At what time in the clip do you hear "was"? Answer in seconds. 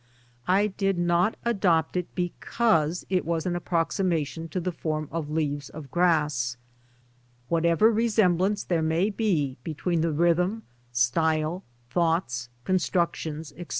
3.23-3.45